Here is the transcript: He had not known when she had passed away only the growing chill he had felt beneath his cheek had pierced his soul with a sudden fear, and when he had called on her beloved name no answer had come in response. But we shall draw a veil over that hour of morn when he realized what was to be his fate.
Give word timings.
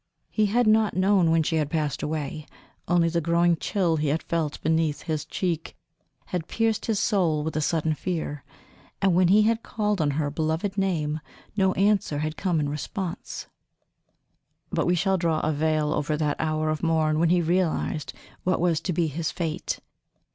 He 0.31 0.47
had 0.47 0.65
not 0.65 0.95
known 0.95 1.29
when 1.29 1.43
she 1.43 1.57
had 1.57 1.69
passed 1.69 2.01
away 2.01 2.47
only 2.87 3.07
the 3.07 3.21
growing 3.21 3.55
chill 3.57 3.97
he 3.97 4.07
had 4.07 4.23
felt 4.23 4.59
beneath 4.63 5.03
his 5.03 5.25
cheek 5.25 5.77
had 6.33 6.47
pierced 6.47 6.87
his 6.87 6.99
soul 6.99 7.43
with 7.43 7.55
a 7.55 7.61
sudden 7.61 7.93
fear, 7.93 8.43
and 8.99 9.13
when 9.13 9.27
he 9.27 9.43
had 9.43 9.61
called 9.61 10.01
on 10.01 10.09
her 10.17 10.31
beloved 10.31 10.75
name 10.75 11.19
no 11.55 11.73
answer 11.73 12.17
had 12.17 12.35
come 12.35 12.59
in 12.59 12.67
response. 12.67 13.45
But 14.71 14.87
we 14.87 14.95
shall 14.95 15.19
draw 15.19 15.39
a 15.41 15.51
veil 15.53 15.93
over 15.93 16.17
that 16.17 16.37
hour 16.41 16.71
of 16.71 16.81
morn 16.81 17.19
when 17.19 17.29
he 17.29 17.39
realized 17.43 18.11
what 18.43 18.59
was 18.59 18.79
to 18.81 18.93
be 18.93 19.05
his 19.05 19.29
fate. 19.29 19.81